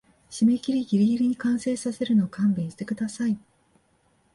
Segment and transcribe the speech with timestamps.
[0.31, 3.37] 締切ギリギリに完成させるの勘弁してください